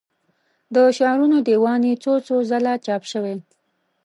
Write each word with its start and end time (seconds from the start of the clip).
د 0.73 0.75
شعرونو 0.97 1.37
دیوان 1.47 1.81
یې 1.89 1.93
څو 2.03 2.13
څو 2.27 2.35
ځله 2.49 2.73
چاپ 2.85 3.03
شوی. 3.11 3.35